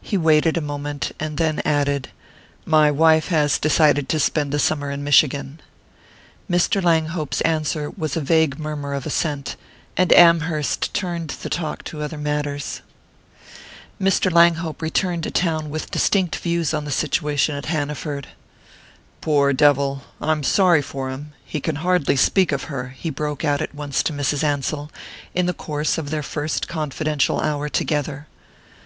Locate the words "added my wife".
1.62-3.28